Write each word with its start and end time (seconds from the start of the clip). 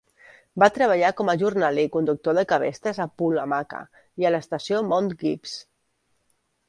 Va 0.61 0.67
treballar 0.77 1.11
com 1.19 1.29
a 1.33 1.35
jornaler 1.41 1.83
i 1.87 1.91
conductor 1.97 2.37
de 2.39 2.45
cabestres 2.53 3.01
a 3.05 3.09
Poolamacca 3.23 3.83
i 4.23 4.27
a 4.27 4.33
l'estació 4.37 4.81
Mount 4.95 5.13
Gipps. 5.25 5.55